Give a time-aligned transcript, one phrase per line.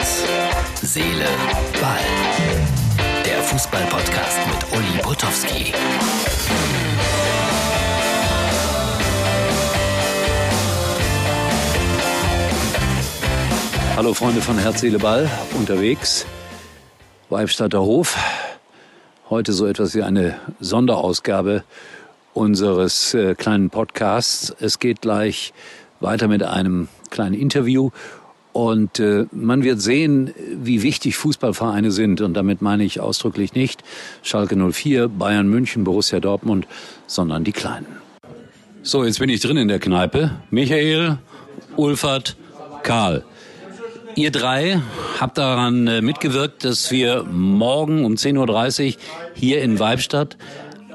[0.00, 0.24] Herz,
[0.80, 1.26] Seele,
[1.78, 1.98] Ball.
[3.22, 5.74] Der Fußball-Podcast mit Uli Potowski.
[13.94, 15.30] Hallo Freunde von Herz, Seele, Ball.
[15.58, 16.24] Unterwegs.
[17.28, 18.16] Weibstadter Hof.
[19.28, 21.62] Heute so etwas wie eine Sonderausgabe
[22.32, 24.56] unseres äh, kleinen Podcasts.
[24.60, 25.52] Es geht gleich
[26.00, 27.90] weiter mit einem kleinen Interview
[28.52, 32.20] und äh, man wird sehen, wie wichtig Fußballvereine sind.
[32.20, 33.82] Und damit meine ich ausdrücklich nicht
[34.22, 36.66] Schalke 04, Bayern München, Borussia Dortmund,
[37.06, 37.86] sondern die Kleinen.
[38.82, 40.32] So, jetzt bin ich drin in der Kneipe.
[40.50, 41.18] Michael,
[41.76, 42.36] Ulfert,
[42.82, 43.24] Karl.
[44.16, 44.80] Ihr drei
[45.20, 49.00] habt daran äh, mitgewirkt, dass wir morgen um 10.30 Uhr
[49.34, 50.36] hier in Weibstadt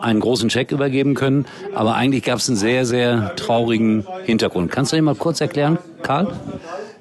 [0.00, 1.46] einen großen Scheck übergeben können.
[1.74, 4.70] Aber eigentlich gab es einen sehr, sehr traurigen Hintergrund.
[4.70, 6.32] Kannst du dir mal kurz erklären, Karl?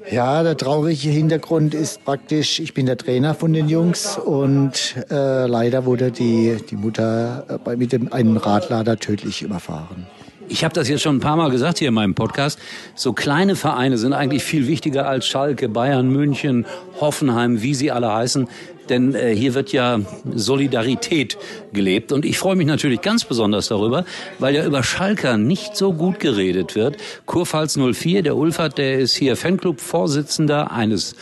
[0.09, 5.45] Ja, der traurige Hintergrund ist praktisch, ich bin der Trainer von den Jungs und äh,
[5.47, 10.07] leider wurde die, die Mutter äh, bei, mit dem, einem Radlader tödlich überfahren.
[10.49, 12.57] Ich habe das jetzt schon ein paar Mal gesagt hier in meinem Podcast.
[12.95, 16.65] So kleine Vereine sind eigentlich viel wichtiger als Schalke, Bayern, München,
[17.01, 18.47] Hoffenheim, wie sie alle heißen.
[18.87, 19.99] Denn äh, hier wird ja
[20.33, 21.37] Solidarität
[21.73, 22.13] gelebt.
[22.13, 24.05] Und ich freue mich natürlich ganz besonders darüber,
[24.39, 26.95] weil ja über Schalker nicht so gut geredet wird.
[27.25, 31.15] Kurpfalz 04, der Ulfert, der ist hier Fanclub-Vorsitzender eines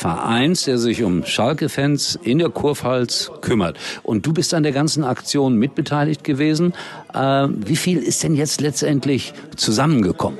[0.00, 3.76] Vereins, der sich um Schalke-Fans in der Kurpfalz kümmert.
[4.02, 6.72] Und du bist an der ganzen Aktion mitbeteiligt gewesen.
[7.12, 10.38] Äh, wie viel ist denn jetzt letztendlich zusammengekommen?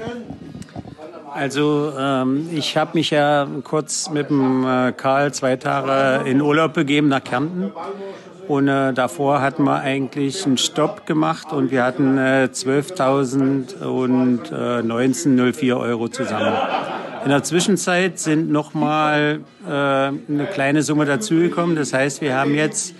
[1.34, 6.72] Also ähm, ich habe mich ja kurz mit dem äh, Karl zwei Tage in Urlaub
[6.72, 7.70] begeben nach Kärnten.
[8.48, 14.50] Und äh, davor hatten wir eigentlich einen Stopp gemacht und wir hatten äh, 12.000 und
[14.50, 16.56] äh, 1904 Euro zusammen.
[17.24, 21.76] In der Zwischenzeit sind nochmal äh, eine kleine Summe dazugekommen.
[21.76, 22.94] Das heißt, wir haben jetzt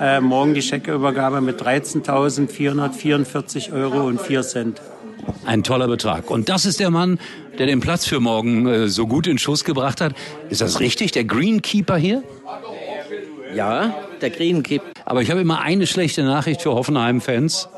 [0.00, 4.80] äh, morgen die Scheckeübergabe mit 13.444 Euro und 4 Cent.
[5.44, 6.30] Ein toller Betrag.
[6.30, 7.18] Und das ist der Mann,
[7.58, 10.14] der den Platz für morgen äh, so gut in Schuss gebracht hat.
[10.50, 11.10] Ist das richtig?
[11.12, 12.22] Der Greenkeeper hier?
[13.54, 14.84] Ja, der Greenkeeper.
[15.04, 17.68] Aber ich habe immer eine schlechte Nachricht für Hoffenheim-Fans.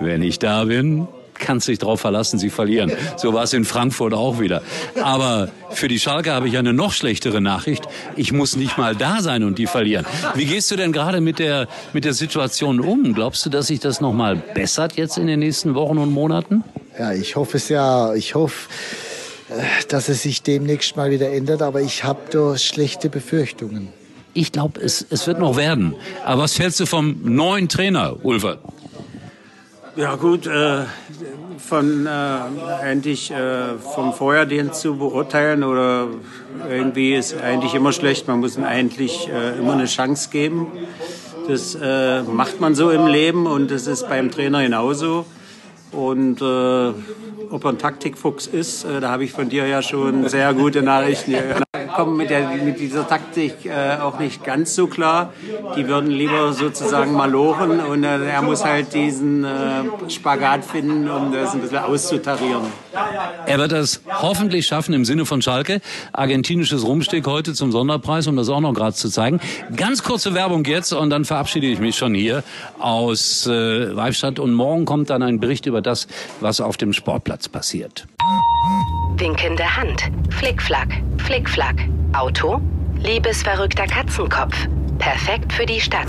[0.00, 1.08] Wenn ich da bin,
[1.38, 2.92] kannst dich drauf verlassen, sie verlieren.
[3.16, 4.62] So war es in Frankfurt auch wieder.
[5.02, 7.84] Aber für die Schalke habe ich eine noch schlechtere Nachricht.
[8.16, 10.06] Ich muss nicht mal da sein und die verlieren.
[10.34, 13.14] Wie gehst du denn gerade mit der, mit der Situation um?
[13.14, 16.64] Glaubst du, dass sich das noch mal bessert jetzt in den nächsten Wochen und Monaten?
[16.98, 18.14] Ja, ich hoffe es ja.
[18.14, 18.68] Ich hoffe,
[19.50, 23.88] äh, dass es sich demnächst mal wieder ändert, aber ich habe da schlechte Befürchtungen.
[24.34, 25.94] Ich glaube, es, es wird noch werden.
[26.24, 28.60] Aber was hältst du vom neuen Trainer, Ulfert?
[29.96, 30.84] Ja gut, äh,
[31.58, 32.10] von äh,
[32.82, 36.08] eigentlich äh, vom Vorherdienst zu beurteilen oder
[36.70, 38.28] irgendwie ist eigentlich immer schlecht.
[38.28, 40.66] Man muss eigentlich äh, immer eine Chance geben.
[41.46, 45.24] Das äh, macht man so im Leben und das ist beim Trainer genauso.
[45.92, 46.44] Und äh,
[47.50, 50.82] ob er ein Taktikfuchs ist, äh, da habe ich von dir ja schon sehr gute
[50.82, 51.67] Nachrichten gehört.
[51.98, 55.32] Kommen mit, der, mit dieser Taktik äh, auch nicht ganz so klar.
[55.76, 61.32] Die würden lieber sozusagen malochen und äh, er muss halt diesen äh, Spagat finden, um
[61.32, 62.62] das ein bisschen auszutarieren.
[63.46, 65.80] Er wird das hoffentlich schaffen im Sinne von Schalke.
[66.12, 69.40] Argentinisches Rumstick heute zum Sonderpreis, um das auch noch gerade zu zeigen.
[69.74, 72.44] Ganz kurze Werbung jetzt und dann verabschiede ich mich schon hier
[72.78, 74.38] aus äh, Weibstadt.
[74.38, 76.06] Und morgen kommt dann ein Bericht über das,
[76.38, 78.06] was auf dem Sportplatz passiert.
[79.18, 81.74] Winkende Hand, Flickflack, Flickflack.
[82.12, 82.60] Auto,
[82.98, 84.68] liebesverrückter Katzenkopf.
[84.98, 86.08] Perfekt für die Stadt.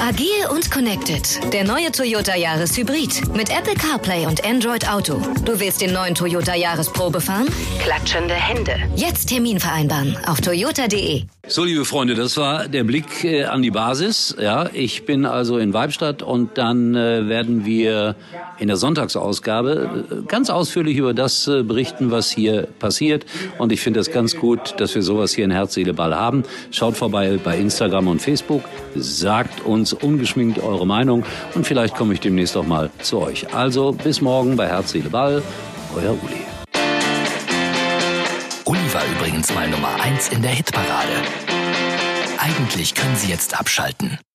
[0.00, 1.52] Agil und connected.
[1.52, 3.34] Der neue Toyota Yaris Hybrid.
[3.36, 5.20] Mit Apple CarPlay und Android Auto.
[5.44, 7.48] Du willst den neuen Toyota Yaris Probe fahren?
[7.80, 8.76] Klatschende Hände.
[8.94, 11.24] Jetzt Termin vereinbaren auf toyota.de.
[11.48, 14.36] So, liebe Freunde, das war der Blick äh, an die Basis.
[14.40, 18.14] Ja, ich bin also in Weibstadt und dann äh, werden wir
[18.60, 23.26] in der Sonntagsausgabe äh, ganz ausführlich über das äh, berichten, was hier passiert.
[23.58, 26.44] Und ich finde es ganz gut, dass wir sowas hier in Herz, Seele, Ball haben.
[26.70, 28.62] Schaut vorbei bei Instagram und Facebook.
[28.94, 31.24] Sagt uns ungeschminkt eure Meinung
[31.54, 33.52] und vielleicht komme ich demnächst auch mal zu euch.
[33.52, 35.42] Also bis morgen bei Herz, Seele, Ball.
[35.96, 36.42] Euer Uli.
[38.64, 41.12] Uli war übrigens mal Nummer 1 in der Hitparade.
[42.38, 44.18] Eigentlich können Sie jetzt abschalten.